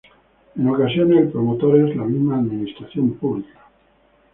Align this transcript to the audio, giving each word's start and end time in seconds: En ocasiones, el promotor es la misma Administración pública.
En 0.55 0.67
ocasiones, 0.67 1.19
el 1.19 1.29
promotor 1.31 1.77
es 1.87 1.95
la 1.95 2.05
misma 2.05 2.39
Administración 2.39 3.11
pública. 3.19 3.59